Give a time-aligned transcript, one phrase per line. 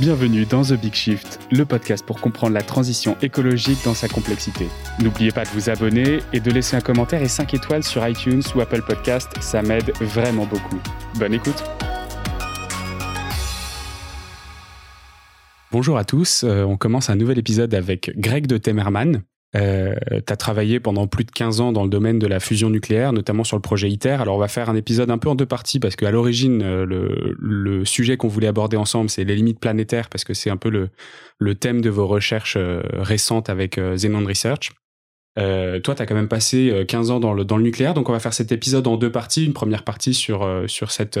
[0.00, 4.66] Bienvenue dans The Big Shift, le podcast pour comprendre la transition écologique dans sa complexité.
[5.00, 8.42] N'oubliez pas de vous abonner et de laisser un commentaire et 5 étoiles sur iTunes
[8.56, 10.80] ou Apple Podcast, ça m'aide vraiment beaucoup.
[11.16, 11.62] Bonne écoute
[15.70, 19.22] Bonjour à tous, euh, on commence un nouvel épisode avec Greg de Temerman.
[19.56, 22.70] Euh, tu as travaillé pendant plus de 15 ans dans le domaine de la fusion
[22.70, 24.16] nucléaire, notamment sur le projet ITER.
[24.20, 26.84] Alors on va faire un épisode un peu en deux parties parce qu'à l'origine, euh,
[26.84, 30.56] le, le, sujet qu'on voulait aborder ensemble, c'est les limites planétaires parce que c'est un
[30.56, 30.88] peu le,
[31.38, 34.72] le thème de vos recherches euh, récentes avec euh, Xenon Research.
[35.38, 37.94] Euh, toi, tu as quand même passé 15 euh, ans dans le, dans le nucléaire,
[37.94, 39.44] donc on va faire cet épisode en deux parties.
[39.44, 41.18] Une première partie sur, euh, sur, cette,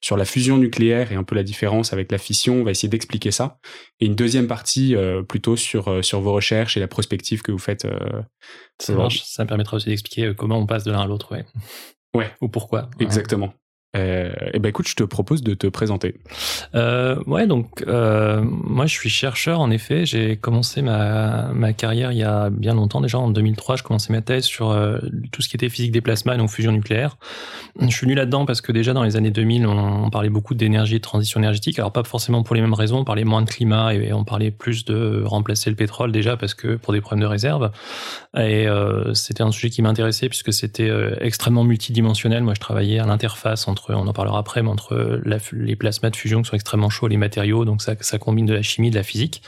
[0.00, 2.56] sur la fusion nucléaire et un peu la différence avec la fission.
[2.56, 3.58] On va essayer d'expliquer ça.
[4.00, 4.94] Et une deuxième partie
[5.28, 7.86] plutôt sur, sur vos recherches et la prospective que vous faites.
[8.78, 9.22] ça marche.
[9.24, 11.44] Ça me permettra aussi d'expliquer comment on passe de l'un à l'autre, ouais.
[12.14, 12.30] Ouais.
[12.40, 12.90] Ou pourquoi.
[13.00, 13.54] Exactement.
[13.94, 16.14] Euh, eh ben écoute, je te propose de te présenter.
[16.74, 20.06] Euh, ouais, donc euh, moi je suis chercheur en effet.
[20.06, 23.18] J'ai commencé ma, ma carrière il y a bien longtemps déjà.
[23.18, 24.98] En 2003, je commençais ma thèse sur euh,
[25.30, 27.18] tout ce qui était physique des plasmas, donc fusion nucléaire.
[27.80, 30.54] Je suis venu là-dedans parce que déjà dans les années 2000, on, on parlait beaucoup
[30.54, 31.78] d'énergie et de transition énergétique.
[31.78, 33.00] Alors pas forcément pour les mêmes raisons.
[33.00, 36.54] On parlait moins de climat et, on parlait plus de remplacer le pétrole déjà parce
[36.54, 37.70] que pour des problèmes de réserve.
[38.36, 42.42] Et euh, c'était un sujet qui m'intéressait puisque c'était euh, extrêmement multidimensionnel.
[42.42, 45.20] Moi, je travaillais à l'interface entre on en parlera après, mais entre
[45.52, 48.62] les plasmas de fusion qui sont extrêmement chauds, les matériaux, donc ça, combine de la
[48.62, 49.42] chimie, de la physique.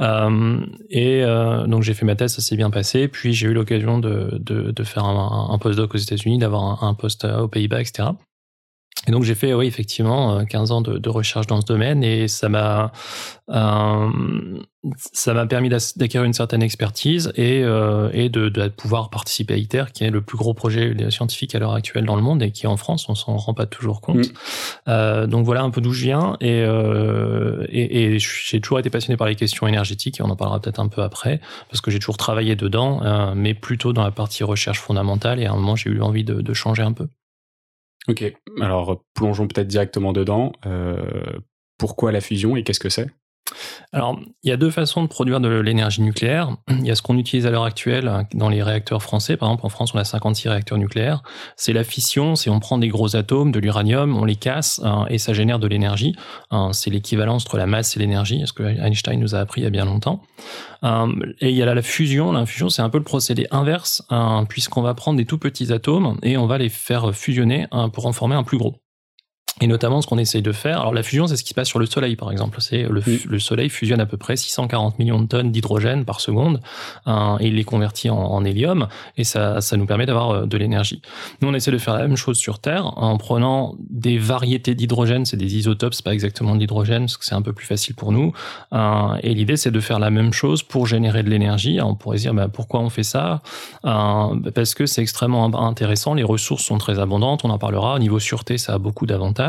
[0.00, 0.58] Euh,
[0.90, 3.08] et euh, donc j'ai fait ma thèse, ça s'est bien passé.
[3.08, 7.48] Puis j'ai eu l'occasion de, faire un, postdoc aux États-Unis, d'avoir un, un poste aux
[7.48, 8.10] Pays-Bas, etc.
[9.06, 12.02] Et donc j'ai fait, oui, effectivement, 15 euh, ans de, de, recherche dans ce domaine
[12.02, 12.92] et ça m'a
[13.50, 14.10] euh,
[15.12, 19.56] ça m'a permis d'acquérir une certaine expertise et, euh, et de, de, pouvoir participer à
[19.56, 22.50] ITER, qui est le plus gros projet scientifique à l'heure actuelle dans le monde et
[22.50, 24.16] qui en France, on s'en rend pas toujours compte.
[24.16, 24.32] Mm.
[24.88, 28.90] Euh, donc voilà un peu d'où je viens et, euh, et, et j'ai toujours été
[28.90, 31.90] passionné par les questions énergétiques et on en parlera peut-être un peu après parce que
[31.90, 35.56] j'ai toujours travaillé dedans, euh, mais plutôt dans la partie recherche fondamentale et à un
[35.56, 37.08] moment j'ai eu envie de, de changer un peu.
[38.08, 38.24] Ok,
[38.60, 40.52] alors plongeons peut-être directement dedans.
[40.66, 41.38] Euh,
[41.78, 43.10] pourquoi la fusion et qu'est-ce que c'est?
[43.92, 46.56] Alors, il y a deux façons de produire de l'énergie nucléaire.
[46.68, 49.36] Il y a ce qu'on utilise à l'heure actuelle dans les réacteurs français.
[49.36, 51.22] Par exemple, en France, on a 56 réacteurs nucléaires.
[51.56, 55.06] C'est la fission, c'est on prend des gros atomes, de l'uranium, on les casse hein,
[55.10, 56.16] et ça génère de l'énergie.
[56.50, 59.64] Hein, c'est l'équivalence entre la masse et l'énergie, ce que Einstein nous a appris il
[59.64, 60.22] y a bien longtemps.
[61.40, 62.32] Et il y a la fusion.
[62.32, 65.72] La fusion, c'est un peu le procédé inverse, hein, puisqu'on va prendre des tout petits
[65.72, 68.83] atomes et on va les faire fusionner pour en former un plus gros.
[69.60, 71.68] Et notamment, ce qu'on essaye de faire, alors la fusion, c'est ce qui se passe
[71.68, 72.60] sur le Soleil, par exemple.
[72.60, 76.60] C'est le, le, Soleil fusionne à peu près 640 millions de tonnes d'hydrogène par seconde,
[77.06, 80.46] hein, et il les convertit en, en, hélium, et ça, ça nous permet d'avoir euh,
[80.46, 81.02] de l'énergie.
[81.40, 85.24] Nous, on essaie de faire la même chose sur Terre, en prenant des variétés d'hydrogène,
[85.24, 87.94] c'est des isotopes, c'est pas exactement de l'hydrogène, parce que c'est un peu plus facile
[87.94, 88.32] pour nous.
[88.72, 91.78] Euh, et l'idée, c'est de faire la même chose pour générer de l'énergie.
[91.80, 93.40] On pourrait se dire, bah, pourquoi on fait ça
[93.84, 97.94] euh, Parce que c'est extrêmement intéressant, les ressources sont très abondantes, on en parlera.
[97.94, 99.43] Au niveau sûreté, ça a beaucoup d'avantages.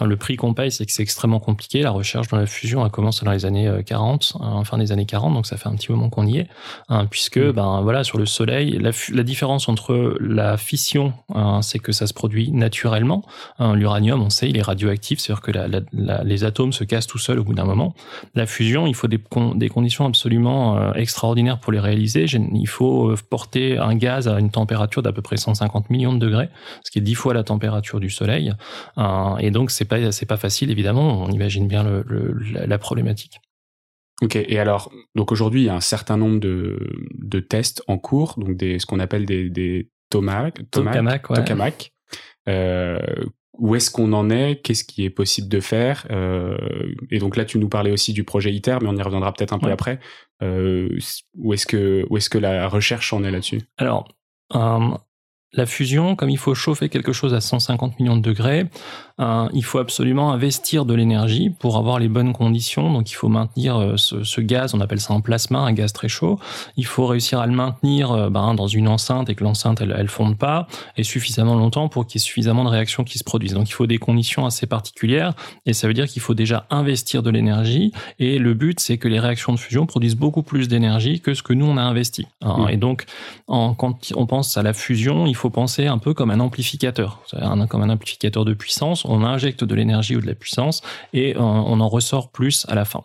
[0.00, 1.82] Le prix qu'on paye, c'est que c'est extrêmement compliqué.
[1.82, 4.92] La recherche dans la fusion a commencé dans les années 40, euh, euh, fin des
[4.92, 6.48] années 40, donc ça fait un petit moment qu'on y est,
[6.88, 7.52] hein, puisque mm.
[7.52, 12.06] ben voilà sur le Soleil, la, la différence entre la fission, hein, c'est que ça
[12.06, 13.24] se produit naturellement.
[13.58, 17.06] Hein, l'uranium, on sait, il est radioactif, c'est-à-dire que la, la, les atomes se cassent
[17.06, 17.94] tout seuls au bout d'un moment.
[18.34, 19.20] La fusion, il faut des,
[19.54, 22.24] des conditions absolument euh, extraordinaires pour les réaliser.
[22.24, 26.48] Il faut porter un gaz à une température d'à peu près 150 millions de degrés,
[26.84, 28.52] ce qui est dix fois la température du Soleil.
[29.38, 31.22] Et donc, c'est pas, c'est pas facile, évidemment.
[31.22, 32.32] On imagine bien le, le,
[32.66, 33.40] la, problématique.
[34.22, 34.36] Ok.
[34.36, 36.78] Et alors, donc aujourd'hui, il y a un certain nombre de,
[37.18, 41.36] de tests en cours, donc des, ce qu'on appelle des, des tomac, tokamak, ouais.
[41.36, 41.92] tokamak.
[42.48, 42.98] Euh,
[43.58, 44.60] où est-ce qu'on en est?
[44.62, 46.06] Qu'est-ce qui est possible de faire?
[46.10, 46.56] Euh,
[47.10, 49.52] Et donc là, tu nous parlais aussi du projet ITER, mais on y reviendra peut-être
[49.52, 50.00] un peu après.
[50.42, 50.88] Euh,
[51.36, 53.62] où est-ce que où est-ce que la recherche en est là-dessus?
[53.78, 54.08] Alors,
[55.56, 58.66] la fusion, comme il faut chauffer quelque chose à 150 millions de degrés,
[59.20, 62.92] euh, il faut absolument investir de l'énergie pour avoir les bonnes conditions.
[62.92, 65.92] Donc il faut maintenir euh, ce, ce, gaz, on appelle ça un plasma, un gaz
[65.92, 66.40] très chaud.
[66.76, 69.94] Il faut réussir à le maintenir euh, ben, dans une enceinte et que l'enceinte elle,
[69.96, 70.66] elle fonde pas
[70.96, 73.54] et suffisamment longtemps pour qu'il y ait suffisamment de réactions qui se produisent.
[73.54, 75.34] Donc il faut des conditions assez particulières
[75.64, 79.06] et ça veut dire qu'il faut déjà investir de l'énergie et le but c'est que
[79.06, 82.26] les réactions de fusion produisent beaucoup plus d'énergie que ce que nous on a investi.
[82.42, 82.68] Mmh.
[82.70, 83.04] Et donc
[83.46, 87.20] en, quand on pense à la fusion, il faut penser un peu comme un amplificateur,
[87.32, 91.36] un, comme un amplificateur de puissance on injecte de l'énergie ou de la puissance et
[91.36, 93.02] on en ressort plus à la fin.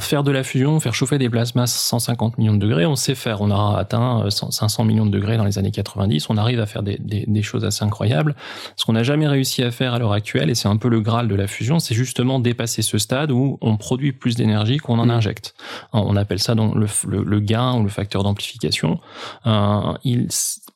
[0.00, 3.40] Faire de la fusion, faire chauffer des plasmas 150 millions de degrés, on sait faire.
[3.40, 6.30] On a atteint 500 euh, millions de degrés dans les années 90.
[6.30, 8.34] On arrive à faire des, des, choses assez incroyables.
[8.76, 11.00] Ce qu'on n'a jamais réussi à faire à l'heure actuelle, et c'est un peu le
[11.00, 14.98] graal de la fusion, c'est justement dépasser ce stade où on produit plus d'énergie qu'on
[14.98, 15.10] en mmh.
[15.10, 15.54] injecte.
[15.92, 16.88] On appelle ça donc le,
[17.22, 19.00] le, gain ou le facteur d'amplification.
[19.46, 19.94] Euh,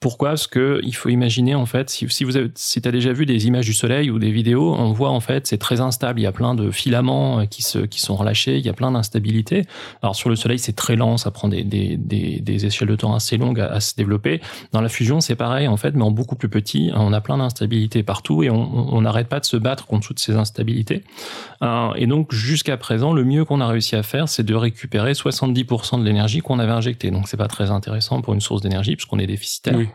[0.00, 0.31] pourquoi?
[0.31, 3.27] Parce que il faut imaginer en fait, si, si vous avez, si as déjà vu
[3.27, 6.21] des images du soleil ou des vidéos, on voit en fait c'est très instable.
[6.21, 8.90] Il y a plein de filaments euh, qui se qui sont Il y a plein
[8.90, 9.64] d'instabilités.
[10.02, 12.96] Alors sur le Soleil, c'est très lent, ça prend des, des, des, des, échelles de
[12.96, 14.40] temps assez longues à, se développer.
[14.73, 16.90] Dans la fusion, c'est pareil en fait, mais en beaucoup plus petit.
[16.94, 20.37] On a plein d'instabilités partout et on n'arrête pas de se battre contre toutes ces
[20.37, 21.05] instabilités.
[21.62, 25.12] Euh, et donc jusqu'à présent, le mieux qu'on a réussi à faire, c'est de récupérer
[25.12, 27.11] 70% de l'énergie qu'on avait injectée.
[27.11, 29.76] Donc c'est pas très intéressant pour une source d'énergie puisqu'on est déficitaire.
[29.76, 29.88] Oui.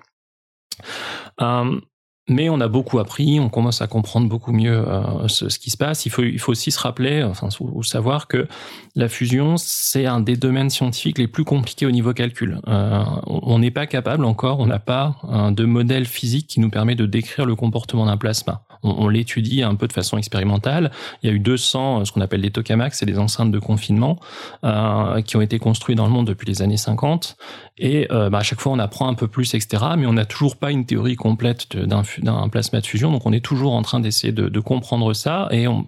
[1.41, 1.79] Euh,
[2.27, 5.77] mais on a beaucoup appris, on commence à comprendre beaucoup mieux euh, ce, qui se
[5.77, 6.05] passe.
[6.05, 8.47] Il faut, aussi se rappeler, enfin, ou savoir que
[8.95, 12.59] la fusion, c'est un des domaines scientifiques les plus compliqués au niveau calcul.
[12.67, 15.15] Euh, on n'est pas capable encore, on n'a pas
[15.51, 18.66] de modèle physique qui nous permet de décrire le comportement d'un plasma.
[18.83, 20.91] On, on l'étudie un peu de façon expérimentale.
[21.23, 24.19] Il y a eu 200, ce qu'on appelle des tokamaks, c'est des enceintes de confinement,
[24.63, 27.37] euh, qui ont été construites dans le monde depuis les années 50.
[27.77, 29.83] Et euh, bah, à chaque fois, on apprend un peu plus, etc.
[29.97, 32.03] Mais on n'a toujours pas une théorie complète d'un
[32.49, 33.11] plasma de fusion.
[33.11, 35.47] Donc, on est toujours en train d'essayer de, de, comprendre ça.
[35.51, 35.87] Et on,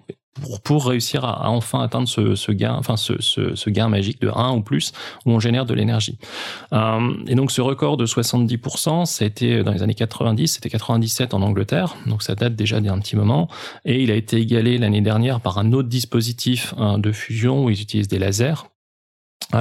[0.64, 4.92] pour, réussir à, enfin atteindre ce, gain, enfin ce, gain magique de 1 ou plus,
[5.26, 6.18] où on génère de l'énergie.
[6.72, 10.70] Euh, et donc ce record de 70%, ça a été dans les années 90, c'était
[10.70, 13.48] 97 en Angleterre, donc ça date déjà d'un petit moment,
[13.84, 17.70] et il a été égalé l'année dernière par un autre dispositif hein, de fusion où
[17.70, 18.69] ils utilisent des lasers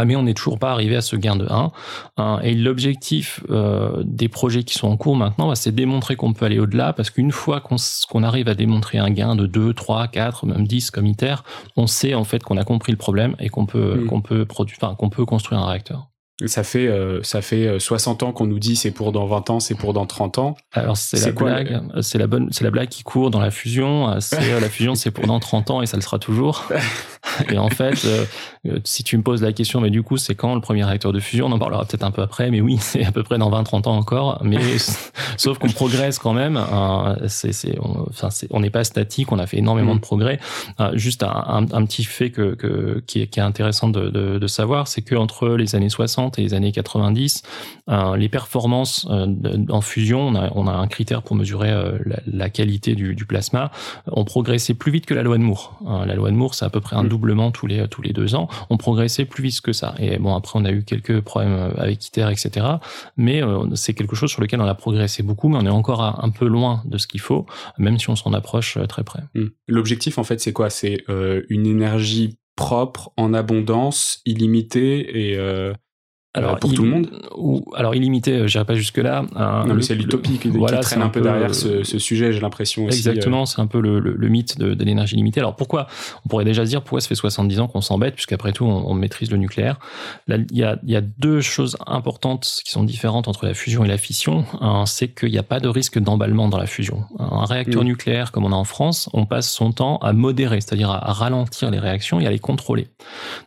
[0.06, 1.72] mais on n'est toujours pas arrivé à ce gain de 1.
[2.18, 2.40] Hein.
[2.44, 6.46] et l'objectif euh, des projets qui sont en cours maintenant, bah, c'est démontrer qu'on peut
[6.46, 10.46] aller au-delà, parce qu'une fois qu'on arrive à démontrer un gain de 2, 3, 4,
[10.46, 11.36] même 10 comme ITER,
[11.76, 14.78] on sait en fait qu'on a compris le problème et qu'on peut, qu'on peut, produire,
[14.82, 16.10] enfin, qu'on peut construire un réacteur.
[16.46, 19.50] Ça fait, euh, ça fait 60 euh, ans qu'on nous dit c'est pour dans 20
[19.50, 20.56] ans, c'est pour dans 30 ans.
[20.72, 24.22] Alors c'est la blague, c'est la bonne, c'est la blague qui court dans la fusion.
[24.22, 26.70] C'est la fusion, c'est pour dans 30 ans et ça le sera toujours.
[27.50, 30.56] et en fait, euh, si tu me poses la question, mais du coup, c'est quand
[30.56, 31.48] le premier réacteur de fusion?
[31.48, 33.88] On en parlera peut-être un peu après, mais oui, c'est à peu près dans 20-30
[33.88, 34.42] ans encore.
[34.44, 34.60] Mais
[35.38, 36.60] sauf qu'on progresse quand même.
[37.28, 39.32] c'est, c'est, on, enfin, n'est pas statique.
[39.32, 40.02] On a fait énormément de mm.
[40.02, 40.40] progrès.
[40.94, 44.48] juste un, un, petit fait que, que qui, est, qui est intéressant de, de, de
[44.48, 47.44] savoir, c'est que entre les années 60 et les années 90,
[47.90, 49.28] euh, les performances euh,
[49.70, 51.98] en fusion, on a, on a, un critère pour mesurer euh,
[52.28, 53.72] la, qualité du, du, plasma,
[54.08, 55.80] ont progressé plus vite que la loi de Moore.
[56.06, 57.10] la loi de Moore, c'est à peu près un mm.
[57.54, 58.48] Tous les, tous les deux ans.
[58.70, 59.96] On progressait plus vite que ça.
[60.00, 62.66] Et bon, après, on a eu quelques problèmes avec ITER, etc.
[63.18, 63.42] Mais
[63.76, 66.48] c'est quelque chose sur lequel on a progressé beaucoup, mais on est encore un peu
[66.48, 67.46] loin de ce qu'il faut,
[67.78, 69.22] même si on s'en approche très près.
[69.36, 69.46] Mm.
[69.68, 70.70] L'objectif, en fait, c'est quoi?
[70.70, 71.04] C'est
[71.50, 75.38] une énergie propre, en abondance, illimitée et
[76.40, 77.08] alors, pour tout le monde.
[77.38, 80.80] ou alors illimité euh, j'irai pas jusque là hein, non mais c'est l'utopie qui, voilà,
[80.80, 83.46] traîne un, peu, derrière ce, ce sujet j'ai l'impression aussi exactement euh.
[83.46, 85.40] c'est un peu le, le, mythe de, de l'énergie limitée.
[85.40, 85.88] Alors pourquoi?
[86.26, 88.94] On pourrait déjà dire pourquoi ça fait 70 ans qu'on s'embête puisqu'après tout on, on,
[88.94, 89.80] maîtrise le nucléaire.
[90.28, 93.88] Il y a, y a deux choses importantes qui sont différentes entre la fusion et
[93.88, 94.46] la fission.
[94.86, 97.04] C'est qu'il n'y a pas de risque d'emballement dans la fusion.
[97.18, 97.88] Un réacteur mm.
[97.88, 101.72] nucléaire comme on a en France on passe son temps à modérer c'est-à-dire à ralentir
[101.72, 102.88] les réactions et à les contrôler.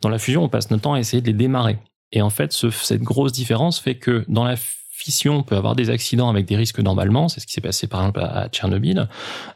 [0.01, 1.79] Dans la fusion on passe notre temps à essayer de les démarrer
[2.13, 4.57] et en fait, ce, cette grosse différence fait que dans la
[5.03, 7.29] fission peut avoir des accidents avec des risques d'emballement.
[7.29, 9.09] C'est ce qui s'est passé par exemple à Tchernobyl.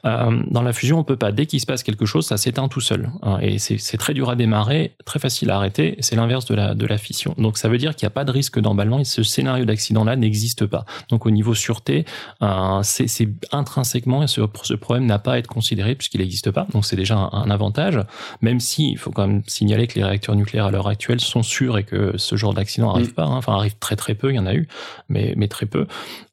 [0.04, 1.30] Euh, dans la fusion, on peut pas.
[1.30, 3.10] Dès qu'il se passe quelque chose, ça s'éteint tout seul.
[3.22, 5.96] Hein, et c'est très dur à démarrer, très facile à arrêter.
[6.00, 7.34] C'est l'inverse de la, de la fission.
[7.38, 10.16] Donc ça veut dire qu'il n'y a pas de risque d'emballement et ce scénario d'accident-là
[10.16, 10.84] n'existe pas.
[11.10, 12.04] Donc au niveau sûreté,
[12.42, 16.66] euh, c'est intrinsèquement, ce, ce problème n'a pas à être considéré puisqu'il n'existe pas.
[16.72, 18.00] Donc c'est déjà un, avantage,
[18.40, 21.44] même si il faut quand même signaler que les réacteurs nucléaires à l'heure actuelle sont
[21.44, 23.14] sûrs et que ce genre d'accident n'arrive mm.
[23.14, 23.24] pas.
[23.24, 23.36] Hein.
[23.36, 24.66] Enfin, arrive très très peu, il y en a eu,
[25.08, 25.86] mais mais très peu.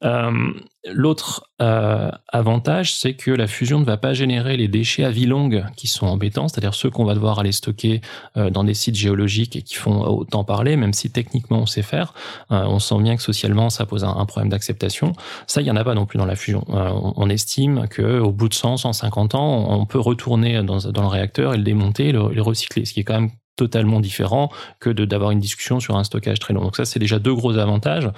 [0.04, 0.52] Euh,
[0.90, 5.26] l'autre euh, avantage, c'est que la fusion ne va pas générer les déchets à vie
[5.26, 8.00] longue qui sont embêtants, c'est-à-dire ceux qu'on va devoir aller stocker
[8.36, 11.82] euh, dans des sites géologiques et qui font autant parler, même si techniquement on sait
[11.82, 12.14] faire.
[12.50, 15.12] on sent bien que socialement ça pose un, problème d'acceptation.
[15.46, 16.64] Ça, il y en a pas non plus dans la fusion.
[16.68, 21.54] on, estime que au bout de 100, 150 ans, on peut retourner dans, le réacteur
[21.54, 25.30] et le démonter, le, le recycler, ce qui est quand même totalement différent que d'avoir
[25.30, 26.62] une discussion sur un stockage très long.
[26.62, 28.10] Donc ça, c'est déjà deux gros avantages.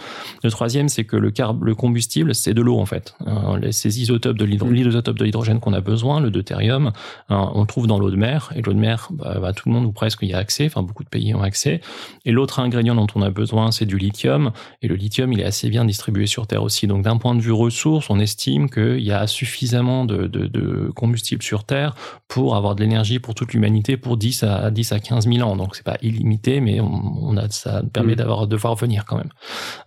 [0.43, 3.15] Le troisième, c'est que le, carb, le combustible, c'est de l'eau en fait.
[3.27, 6.93] Euh, ces isotopes de l'hydrogène qu'on a besoin, le deutérium,
[7.31, 8.53] euh, on trouve dans l'eau de mer.
[8.57, 10.67] Et l'eau de mer, bah, bah, tout le monde ou presque y a accès.
[10.67, 11.81] Enfin, beaucoup de pays ont accès.
[12.25, 14.53] Et l'autre ingrédient dont on a besoin, c'est du lithium.
[14.83, 16.87] Et le lithium, il est assez bien distribué sur Terre aussi.
[16.87, 20.91] Donc d'un point de vue ressources, on estime qu'il y a suffisamment de, de, de
[20.95, 21.95] combustible sur Terre
[22.29, 25.49] pour avoir de l'énergie pour toute l'humanité pour 10 à 10 à 15 15 000
[25.49, 28.17] ans, donc c'est pas illimité, mais on, a ça permet mm.
[28.17, 29.31] d'avoir de voir venir quand même.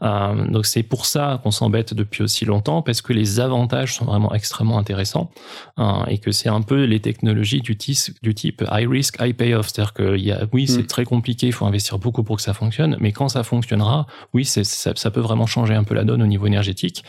[0.02, 4.06] Euh, donc c'est pour ça qu'on s'embête depuis aussi longtemps parce que les avantages sont
[4.06, 5.32] vraiment extrêmement intéressants
[5.78, 7.78] hein, et que c'est un peu les technologies du,
[8.22, 10.88] du type high risk, high payoff, c'est-à-dire que y a, oui c'est mm.
[10.88, 14.46] très compliqué, il faut investir beaucoup pour que ça fonctionne, mais quand ça fonctionnera, oui
[14.46, 17.04] ça, ça peut vraiment changer un peu la donne au niveau énergétique.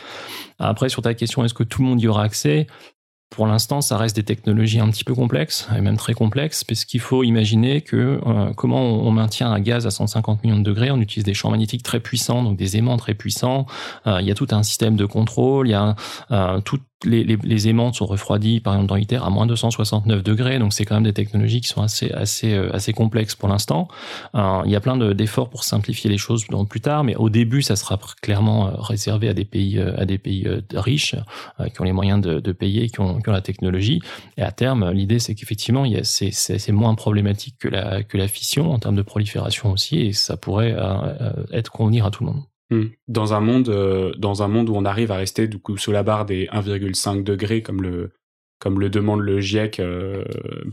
[0.59, 2.67] Après sur ta question, est-ce que tout le monde y aura accès?
[3.31, 6.83] Pour l'instant, ça reste des technologies un petit peu complexes, et même très complexes, parce
[6.83, 10.91] qu'il faut imaginer que euh, comment on maintient un gaz à 150 millions de degrés,
[10.91, 13.67] on utilise des champs magnétiques très puissants, donc des aimants très puissants,
[14.05, 15.95] euh, il y a tout un système de contrôle, il y a
[16.31, 20.23] euh, tout, les, les, les, aimants sont refroidis, par exemple dans ITER, à moins 269
[20.23, 23.49] degrés, donc c'est quand même des technologies qui sont assez assez euh, assez complexes pour
[23.49, 23.87] l'instant.
[24.35, 27.29] Euh, il y a plein d'efforts pour simplifier les choses dans, plus tard, mais au
[27.29, 31.15] début, ça sera clairement euh, réservé à des pays à des pays riches
[31.73, 34.01] qui ont les moyens de, de payer, qui ont, qui ont, la technologie.
[34.37, 38.79] Et à terme, l'idée c'est qu'effectivement, c'est moins problématique que la que la fission en
[38.79, 40.75] termes de prolifération aussi, et ça pourrait
[41.51, 42.50] être convenir à tout le monde.
[42.71, 42.85] Hmm.
[43.09, 45.91] Dans un monde, euh, dans un monde où on arrive à rester du coup sous
[45.91, 48.13] la barre des 1,5 degrés comme le
[48.59, 50.23] comme le demande le GIEC euh,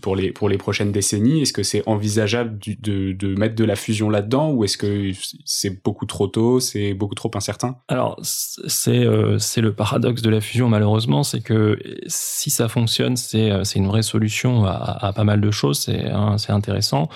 [0.02, 3.74] pour les pour les prochaines décennies, est-ce que c'est envisageable de, de mettre de la
[3.76, 5.10] fusion là-dedans ou est-ce que
[5.44, 7.78] c'est beaucoup trop tôt, c'est beaucoup trop incertain?
[7.88, 13.16] Alors c'est euh, c'est le paradoxe de la fusion malheureusement, c'est que si ça fonctionne,
[13.16, 17.08] c'est c'est une vraie solution à, à pas mal de choses, c'est hein, c'est intéressant.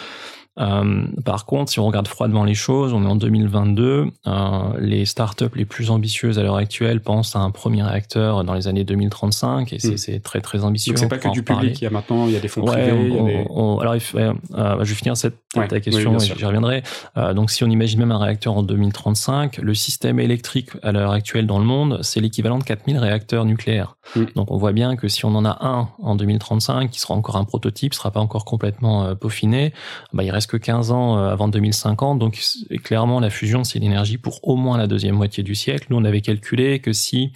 [0.60, 4.06] Euh, par contre, si on regarde froidement les choses, on est en 2022.
[4.26, 8.52] Euh, les startups les plus ambitieuses à l'heure actuelle pensent à un premier réacteur dans
[8.52, 10.20] les années 2035 et c'est hmm.
[10.20, 10.92] très très ambitieux.
[10.92, 12.62] Donc c'est pas que du public, il y a maintenant il y a des fonds
[12.62, 12.90] privés.
[12.90, 14.32] alors euh,
[14.80, 16.82] je vais finir cette ta question et j'y reviendrai.
[17.16, 21.12] Euh, donc si on imagine même un réacteur en 2035, le système électrique à l'heure
[21.12, 23.96] actuelle dans le monde, c'est l'équivalent de 4000 réacteurs nucléaires.
[24.16, 24.24] Hmm.
[24.36, 27.36] Donc on voit bien que si on en a un en 2035, qui sera encore
[27.36, 29.72] un prototype, sera pas encore complètement peaufiné,
[30.12, 32.18] bah, il reste que 15 ans euh, avant 2050.
[32.18, 32.40] Donc
[32.82, 35.86] clairement, la fusion, c'est l'énergie pour au moins la deuxième moitié du siècle.
[35.90, 37.32] Nous, on avait calculé que si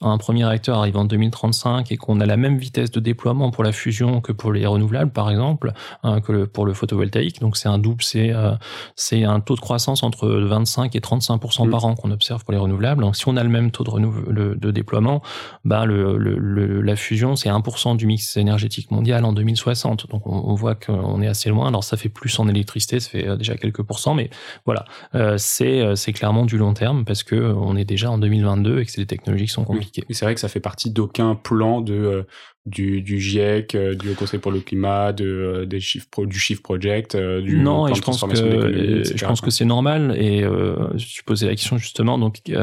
[0.00, 3.64] un premier réacteur arrive en 2035 et qu'on a la même vitesse de déploiement pour
[3.64, 5.72] la fusion que pour les renouvelables, par exemple,
[6.02, 8.52] hein, que le, pour le photovoltaïque, donc c'est un double, c'est euh,
[8.96, 11.70] c'est un taux de croissance entre 25 et 35 mmh.
[11.70, 13.02] par an qu'on observe pour les renouvelables.
[13.02, 15.22] Donc si on a le même taux de, de déploiement,
[15.64, 20.08] bah le, le, la fusion, c'est 1% du mix énergétique mondial en 2060.
[20.08, 21.68] Donc on, on voit qu'on est assez loin.
[21.68, 24.30] Alors ça fait plus en électricité, ça fait euh, déjà quelques pourcents, mais
[24.64, 28.18] voilà, euh, c'est euh, c'est clairement du long terme parce que on est déjà en
[28.18, 30.04] 2022 et que c'est des technologies qui sont compliquées.
[30.10, 32.26] c'est vrai que ça fait partie d'aucun plan de
[32.68, 36.62] du, du GIEC, euh, du Conseil pour le climat, de, euh, des chiffres du Shift
[36.62, 40.14] Project, euh, du non, et je pense que je pense que c'est normal.
[40.18, 42.18] Et euh, tu posais la question justement.
[42.18, 42.54] Donc, il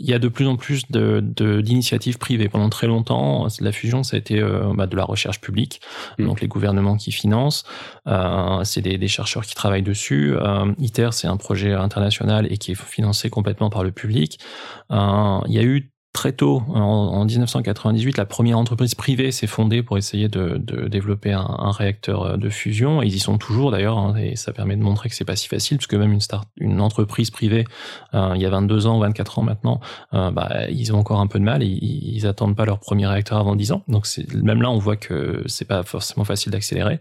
[0.00, 2.48] y a de plus en plus de d'initiatives privées.
[2.48, 4.42] Pendant très longtemps, la fusion, ça a été
[4.74, 5.80] bah, de la recherche publique.
[6.18, 6.26] Mm.
[6.26, 7.64] Donc, les gouvernements qui financent,
[8.64, 10.34] c'est des, des, chercheurs qui travaillent dessus.
[10.78, 14.38] ITER, c'est un projet international et qui est financé complètement par le public.
[14.90, 19.98] Il y a eu très tôt, en, 1998, la première entreprise privée s'est fondée pour
[19.98, 23.02] essayer de, de développer un, un, réacteur euh, de fusion.
[23.02, 25.48] ils y sont toujours d'ailleurs, hein, et ça permet de montrer que c'est pas si
[25.48, 27.64] facile, parce que même une start, une entreprise privée,
[28.14, 29.80] euh, il y a 22 ans, 24 ans maintenant,
[30.14, 31.64] euh, bah, ils ont encore un peu de mal.
[31.64, 33.82] Et ils, ils attendent pas leur premier réacteur avant 10 ans.
[33.88, 37.00] Donc même là, on voit que c'est pas forcément facile d'accélérer.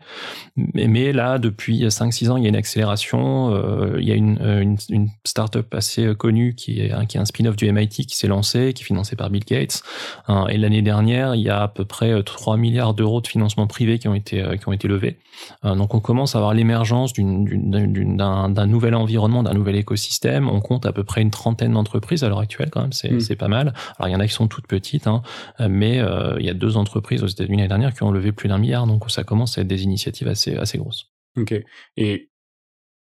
[0.58, 3.53] Mais, mais, là, depuis 5-6 ans, il y a une accélération.
[3.53, 7.25] Euh, il y a une, une, une start-up assez connue qui est, qui est un
[7.25, 9.83] spin-off du MIT qui s'est lancé, qui finance par Bill Gates.
[10.27, 13.27] Hein, et l'année dernière, il y a à peu près 3 euh, milliards d'euros de
[13.27, 15.17] financement privé qui ont été euh, qui ont été levés.
[15.65, 20.50] Euh, donc on commence à avoir l'émergence d'un nouvel environnement, d'un nouvel écosystème.
[20.50, 23.36] On compte à peu près une trentaine d'entreprises à l'heure actuelle quand même, c'est mm.
[23.36, 23.74] pas mal.
[23.98, 25.22] Alors il y en a qui sont toutes petites, hein,
[25.60, 25.98] mais
[26.39, 28.88] il y a deux entreprises aux États-Unis l'année dernière qui ont levé plus d'un milliard,
[28.88, 31.12] donc ça commence à être des initiatives assez assez grosses.
[31.38, 31.53] Ok.
[31.98, 32.29] Et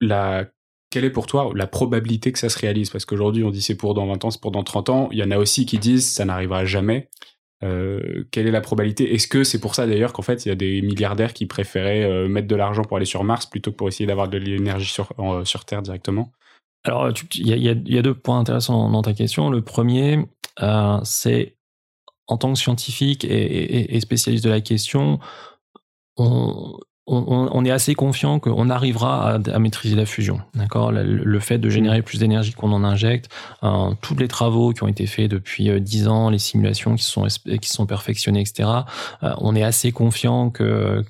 [0.00, 0.46] la
[0.94, 2.88] quelle est pour toi la probabilité que ça se réalise?
[2.88, 5.08] Parce qu'aujourd'hui, on dit c'est pour dans 20 ans, c'est pour dans 30 ans.
[5.10, 7.08] Il y en a aussi qui disent ça n'arrivera jamais.
[7.64, 9.12] Euh, quelle est la probabilité?
[9.12, 12.04] Est-ce que c'est pour ça d'ailleurs qu'en fait il y a des milliardaires qui préféraient
[12.04, 14.88] euh, mettre de l'argent pour aller sur Mars plutôt que pour essayer d'avoir de l'énergie
[14.88, 16.30] sur, euh, sur Terre directement?
[16.84, 19.50] Alors il y a, deux points intéressants dans ta question.
[19.50, 20.24] Le premier,
[21.02, 21.56] c'est
[22.28, 25.18] en tant que scientifique et, et, et, spécialiste de la question,
[26.16, 30.40] on, on, est assez confiant qu'on arrivera à, à, maîtriser la fusion.
[30.54, 33.30] D'accord, le, fait de générer plus d'énergie qu'on en injecte,
[33.62, 37.04] euh, tous les travaux qui ont été faits depuis euh, dix ans, les simulations qui
[37.04, 37.26] sont
[37.61, 38.70] qui sont perfectionnées, etc.
[39.23, 41.04] Euh, on est assez confiant que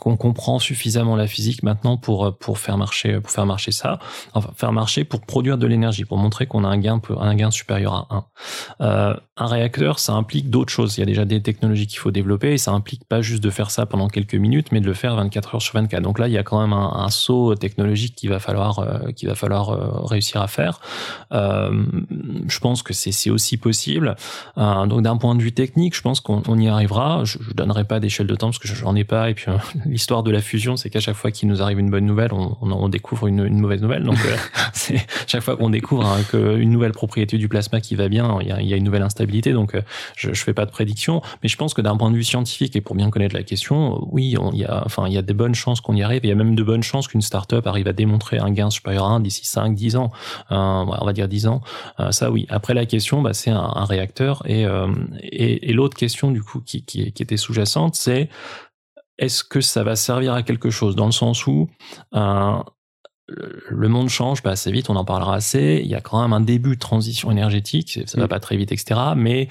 [0.00, 4.00] qu'on comprend suffisamment la physique maintenant pour pour faire marcher pour faire marcher ça,
[4.34, 7.52] enfin faire marcher pour produire de l'énergie, pour montrer qu'on a un gain un gain
[7.52, 8.26] supérieur à
[8.80, 9.16] 1.
[9.36, 10.96] un réacteur, ça implique d'autres choses.
[10.96, 13.50] Il y a déjà des technologies qu'il faut développer et ça implique pas juste de
[13.50, 16.02] faire ça pendant quelques minutes, mais de le faire 24 24 heures sur 24.
[16.02, 19.28] Donc là, il y a quand même un, saut technologique qu'il va falloir, euh, qu'il
[19.28, 20.80] va falloir euh, réussir à faire.
[21.32, 21.84] Euh,
[22.48, 24.16] je pense que c'est aussi possible.
[24.56, 27.24] donc d'un point de vue technique, je pense qu'on y arrivera.
[27.24, 29.30] Je, je donnerai pas d'échelle de temps parce que j'en ai pas.
[29.30, 29.46] Et puis
[29.86, 32.88] l'histoire de la fusion, c'est qu'à chaque fois qu'il nous arrive une bonne nouvelle, on,
[32.88, 34.04] découvre une, une, mauvaise nouvelle.
[34.04, 34.18] Donc
[35.26, 38.52] chaque fois qu'on découvre hein, qu'une nouvelle propriété du plasma qui va bien, il y
[38.52, 39.52] a, il y a une nouvelle instabilité.
[39.52, 39.76] Donc
[40.16, 42.76] je, je fais pas de prédiction, mais je pense que d'un point de vue scientifique
[42.76, 45.34] et pour bien connaître la question, oui, il y a, enfin, il y a des
[45.34, 46.20] bonnes chances qu'on y arrive.
[46.24, 49.04] Il y a même de bonnes chances qu'une startup arrive à démontrer un gain supérieur
[49.04, 50.10] à 1 d'ici 5, 10 ans.
[50.50, 51.60] Euh, on va dire 10 ans.
[52.00, 52.46] Euh, ça, oui.
[52.48, 54.42] Après, la question, bah, c'est un, réacteur.
[54.48, 54.92] Euh,
[55.22, 58.28] et, et, l'autre question, du coup, qui, qui, qui était sous-jacente, c'est
[59.18, 60.96] est-ce que ça va servir à quelque chose?
[60.96, 61.68] Dans le sens où
[63.28, 65.80] le monde change pas assez vite, on en parlera assez.
[65.82, 68.28] Il y a quand même un début de transition énergétique, ça va mm.
[68.28, 69.00] pas très vite, etc.
[69.16, 69.48] Mais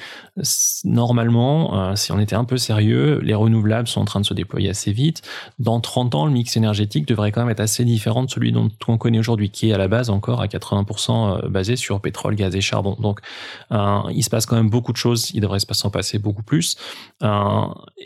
[0.85, 4.33] normalement, euh, si on était un peu sérieux, les renouvelables sont en train de se
[4.33, 5.23] déployer assez vite.
[5.59, 8.69] Dans 30 ans, le mix énergétique devrait quand même être assez différent de celui dont
[8.87, 12.35] on connaît aujourd'hui, qui est à la base encore à 80% euh, basé sur pétrole,
[12.35, 12.95] gaz et charbon.
[13.01, 13.19] Donc,
[13.73, 15.31] euh, il se passe quand même beaucoup de choses.
[15.33, 16.77] Il devrait se s'en passer beaucoup plus.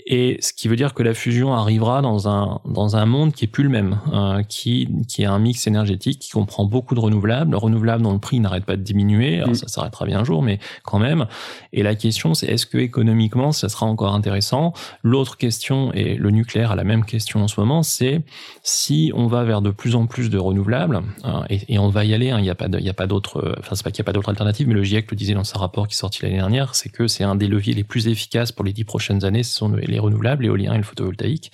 [0.08, 3.46] et ce qui veut dire que la fusion arrivera dans un dans un monde qui
[3.46, 4.00] est plus le même,
[4.48, 8.40] qui qui est un mix énergétique qui comprend beaucoup de renouvelables, renouvelables dont le prix
[8.40, 9.42] n'arrête pas de diminuer.
[9.42, 11.26] Alors, ça s'arrêtera bien un jour, mais quand même.
[11.74, 14.74] Et la question, c'est est-ce que économiquement, ça sera encore intéressant?
[15.04, 18.22] L'autre question, et le nucléaire a la même question en ce moment, c'est
[18.64, 22.14] si on va vers de plus en plus de renouvelables, hein, et, on va y
[22.14, 24.14] aller, hein, il n'y a pas, pas d'autre, enfin c'est pas qu'il n'y a pas
[24.14, 26.76] d'autre alternative, mais le GIEC le disait dans son rapport qui est sorti l'année dernière,
[26.76, 29.56] c'est que c'est un des leviers les plus efficaces pour les dix prochaines années, ce
[29.56, 31.52] sont les renouvelables, l'éolien et le photovoltaïque.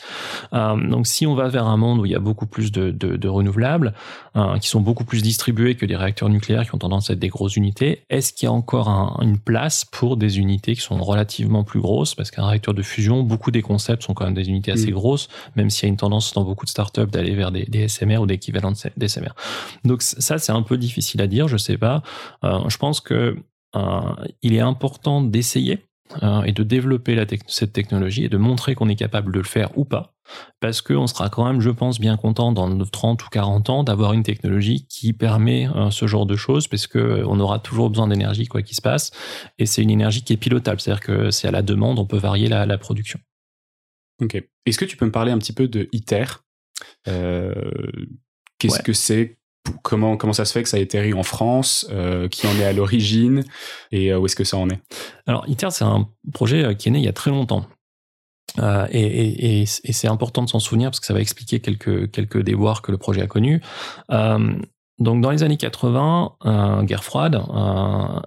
[0.54, 2.92] Euh, donc si on va vers un monde où il y a beaucoup plus de,
[2.92, 3.94] de, de renouvelables,
[4.38, 7.20] Hein, qui sont beaucoup plus distribués que des réacteurs nucléaires qui ont tendance à être
[7.20, 8.04] des grosses unités.
[8.10, 8.90] Est-ce qu'il y a encore
[9.22, 12.16] une place pour des unités qui sont relativement plus grosses?
[12.16, 14.96] Parce qu'un réacteur de fusion, beaucoup des concepts sont quand même des unités assez mm.
[14.96, 17.88] grosses, même s'il y a une tendance dans beaucoup de startups d'aller vers des, des,
[17.88, 19.32] SMR ou des équivalents des SMR.
[19.86, 22.04] Donc ça, c'est un peu difficile à dire, je sais pas.
[22.44, 23.38] Euh, je pense que
[23.78, 24.02] euh,
[24.42, 25.86] il est important d'essayer
[26.22, 29.46] euh, et de développer la cette technologie et de montrer qu'on est capable de le
[29.46, 30.14] faire ou pas.
[30.60, 34.14] Parce qu'on sera quand même, je pense, bien content dans 30 ou 40 ans d'avoir
[34.14, 38.08] une technologie qui permet euh, ce genre de choses, parce que euh, aura toujours besoin
[38.08, 39.12] d'énergie, quoi qu'il se passe.
[39.60, 42.18] Et c'est une énergie qui est pilotable, c'est-à-dire que c'est à la demande, on peut
[42.18, 43.20] varier la, la production.
[44.22, 44.42] Ok.
[44.66, 46.26] Est-ce que tu peux me parler un petit peu de ITER
[47.06, 49.38] Qu'est-ce que c'est?
[49.82, 52.66] Comment comment ça se fait que ça a été en France, euh, qui en est
[52.66, 53.44] à l'origine
[53.92, 54.80] et euh, où est-ce que ça en est?
[55.28, 57.66] Alors ITER c'est un projet euh, qui est né il y a très longtemps.
[58.92, 62.42] Et, et, et c'est important de s'en souvenir parce que ça va expliquer quelques quelques
[62.42, 63.62] déboires que le projet a connus.
[65.00, 68.20] Euh, donc dans les années 80, euh, guerre froide, euh,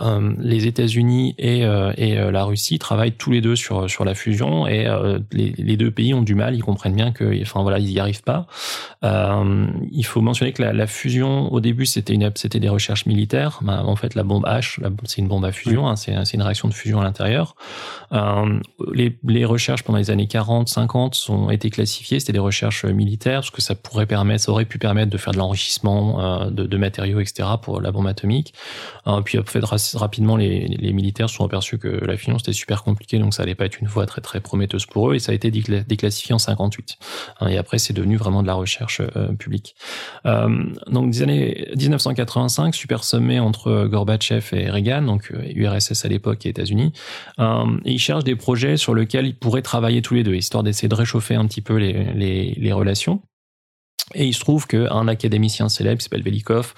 [0.00, 4.04] euh, les États-Unis et, euh, et euh, la Russie travaillent tous les deux sur sur
[4.04, 4.86] la fusion et
[5.32, 8.00] les, les, deux pays ont du mal, ils comprennent bien que, enfin voilà, ils y
[8.00, 8.46] arrivent pas.
[9.02, 13.60] il faut mentionner que la, la fusion au début c'était une c'était des recherches militaires.
[13.62, 16.42] Bah, en fait, la bombe H, c'est une bombe à fusion, hein, c'est c'est une
[16.42, 17.56] réaction de fusion à l'intérieur.
[18.92, 23.40] les, les recherches pendant les années 40, 50 ont été classifiées, c'était des recherches militaires
[23.40, 26.76] parce que ça pourrait permettre, ça aurait pu permettre de faire de l'enrichissement euh, de,
[26.76, 27.48] matériaux, etc.
[27.60, 28.54] pour la bombe atomique.
[29.06, 33.18] Euh, puis fait, rapidement, les, militaires se sont aperçus que la fusion c'était super compliqué,
[33.18, 35.34] donc ça allait pas être une voie très très prometteuse pour eux, et ça a
[35.34, 36.98] été déclassifié en 58.
[37.40, 39.74] Hein, et après, c'est devenu vraiment de la recherche euh, publique.
[40.24, 46.50] donc des années 1985, super sommet entre Gorbatchev et Reagan, donc URSS à l'époque et
[46.50, 46.92] États-Unis.
[47.38, 50.88] et ils cherchent des projets sur lesquels ils pourraient travailler tous les deux, histoire d'essayer
[50.88, 53.22] de réchauffer un petit peu les relations.
[54.14, 56.74] Et il se trouve qu'un académicien célèbre qui s'appelle Velikov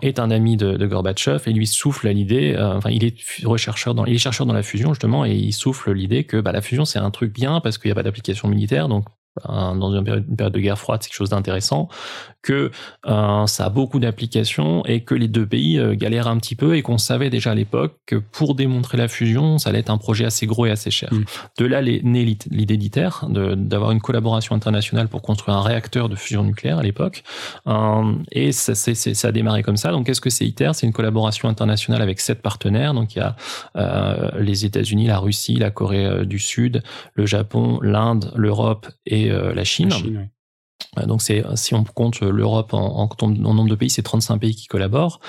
[0.00, 4.04] est un ami de, Gorbatchev et lui souffle l'idée, euh, enfin il est rechercheur dans,
[4.06, 6.98] il chercheur dans la fusion justement et il souffle l'idée que bah, la fusion c'est
[6.98, 9.04] un truc bien parce qu'il n'y a pas d'application militaire donc
[9.48, 11.88] dans une période, de guerre froide, c'est quelque chose d'intéressant,
[12.42, 12.70] que
[13.06, 16.76] euh, ça a beaucoup d'applications et que les deux pays euh, galèrent un petit peu
[16.76, 19.98] et qu'on savait déjà à l'époque que pour démontrer la fusion, ça allait être un
[19.98, 21.12] projet assez gros et assez cher.
[21.12, 21.24] Mm.
[21.58, 26.42] De là naît l'idée d'ITER, d'avoir une collaboration internationale pour construire un réacteur de fusion
[26.42, 27.22] nucléaire à l'époque.
[27.66, 29.92] Euh, et ça, ça a démarré comme ça.
[29.92, 30.70] Donc qu'est-ce que c'est ITER?
[30.74, 32.94] C'est une collaboration internationale avec sept partenaires.
[32.94, 33.36] Donc il y a
[34.38, 36.82] les États-Unis, la Russie, la Corée du Sud,
[37.14, 39.90] le Japon, l'Inde, l'Europe et la Chine.
[41.06, 44.66] Donc c'est si on compte l'Europe en, en, nombre de pays, c'est 35 pays qui
[44.66, 45.20] collaborent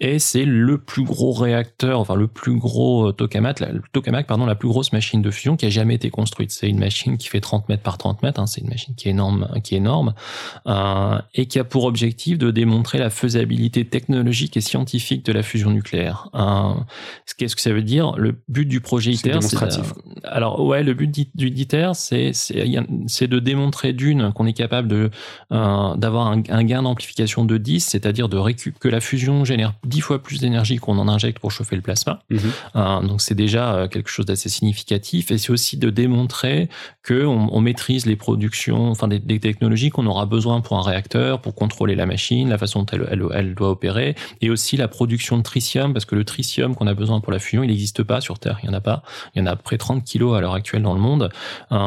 [0.00, 4.54] et c'est le plus gros réacteur, enfin le plus gros tokamak, la, tokamak pardon, la
[4.54, 6.50] plus grosse machine de fusion qui a jamais été construite.
[6.50, 9.08] C'est une machine qui fait 30 mètres par 30 mètres, hein, c'est une machine qui
[9.08, 10.14] est énorme, qui est énorme
[10.66, 15.42] euh, et qui a pour objectif de démontrer la faisabilité technologique et scientifique de la
[15.42, 16.28] fusion nucléaire.
[16.34, 16.74] Euh,
[17.38, 18.12] Qu'est-ce que ça veut dire?
[18.16, 19.56] Le but du projet ITER, c'est
[20.24, 24.95] alors ouais, le but du ITER, c'est de démontrer d'une qu'on est capable de
[25.52, 30.00] euh, d'avoir un, gain d'amplification de 10, c'est-à-dire de récup que la fusion génère 10
[30.00, 32.20] fois plus d'énergie qu'on en injecte pour chauffer le plasma.
[32.30, 32.40] Mhm.
[32.76, 36.68] Euh, donc c'est déjà euh, quelque chose d'assez significatif et c'est aussi de démontrer
[37.02, 41.54] que on, maîtrise les productions, enfin des, technologies qu'on aura besoin pour un réacteur, pour
[41.54, 45.42] contrôler la machine, la façon dont elle, elle, doit opérer, et aussi la production de
[45.42, 48.38] tritium, parce que le tritium qu'on a besoin pour la fusion, il n'existe pas sur
[48.38, 49.02] Terre, il y en a pas.
[49.34, 51.30] Il y en a à peu près 30 kilos à l'heure actuelle dans le monde,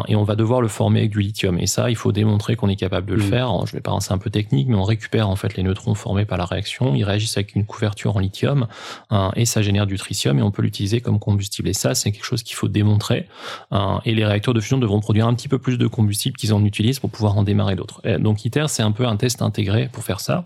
[0.08, 1.60] et on va devoir le former avec du lithium.
[1.60, 3.30] Et ça, il faut démontrer qu'on est capable de le mm.
[3.30, 3.66] faire.
[3.66, 6.26] Je vais pas c'est un peu technique, mais on récupère en fait les neutrons formés
[6.26, 6.96] par la réaction.
[6.96, 8.68] Ils réagissent avec une couverture en lithium
[9.10, 11.70] hein, et ça génère du tritium et on peut l'utiliser comme combustible.
[11.70, 13.28] Et ça, c'est quelque chose qu'il faut démontrer.
[13.72, 16.54] Hein, et les réacteurs de fusion devront produire un petit peu plus de combustible qu'ils
[16.54, 18.02] en utilisent pour pouvoir en démarrer d'autres.
[18.18, 20.46] Donc ITER, c'est un peu un test intégré pour faire ça.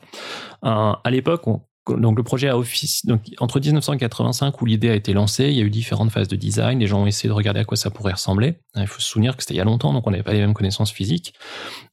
[0.61, 5.13] à l'époque, on donc le projet a office donc entre 1985 où l'idée a été
[5.13, 7.59] lancée, il y a eu différentes phases de design, les gens ont essayé de regarder
[7.59, 8.55] à quoi ça pourrait ressembler.
[8.75, 10.39] Il faut se souvenir que c'était il y a longtemps, donc on n'avait pas les
[10.39, 11.33] mêmes connaissances physiques.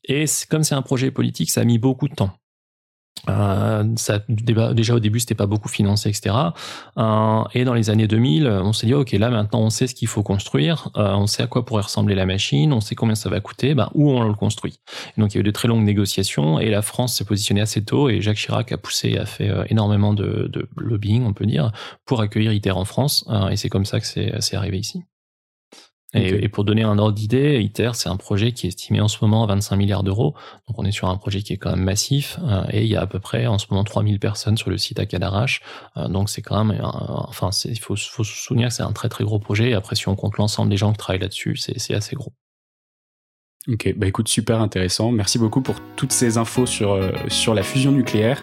[0.05, 2.40] Et comme c'est un projet politique, ça a mis beaucoup de temps.
[3.31, 6.35] Euh, ça, déjà au début, c'était pas beaucoup financé, etc.
[6.99, 9.95] Euh, et dans les années 2000, on s'est dit ok, là maintenant, on sait ce
[9.95, 13.15] qu'il faut construire, euh, on sait à quoi pourrait ressembler la machine, on sait combien
[13.15, 14.81] ça va coûter, ben, où on le construit.
[15.17, 17.85] donc il y a eu de très longues négociations et la France s'est positionnée assez
[17.85, 21.73] tôt et Jacques Chirac a poussé, a fait énormément de, de lobbying, on peut dire,
[22.05, 23.25] pour accueillir ITER en France.
[23.51, 25.03] et c'est comme ça que c'est arrivé ici.
[26.13, 29.19] Et, pour donner un ordre d'idée, ITER, c'est un projet qui est estimé en ce
[29.23, 30.35] moment à 25 milliards d'euros.
[30.67, 32.39] Donc on est sur un projet qui est quand même massif.
[32.43, 34.79] Euh, et il y a à peu près en ce moment 3000 personnes sur le
[34.79, 35.61] site à Cadarache.
[35.97, 39.09] Euh, donc c'est quand même, enfin, il faut, faut, se souvenir que c'est un très
[39.09, 39.71] très gros projet.
[39.71, 42.33] Et après, si on compte l'ensemble des gens qui travaillent là-dessus, c'est assez gros.
[43.69, 45.13] Ok, bah écoute, super intéressant.
[45.13, 48.43] Merci beaucoup pour toutes ces infos sur, euh, sur la fusion nucléaire.